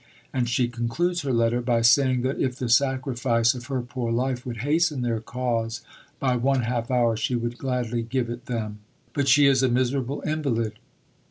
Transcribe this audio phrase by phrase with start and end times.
[0.33, 4.47] And she concludes her letter by saying that if the sacrifice of her poor life
[4.47, 5.81] would hasten their cause
[6.19, 8.79] by one half hour, she would gladly give it them.
[9.13, 10.79] But she is a miserable invalid."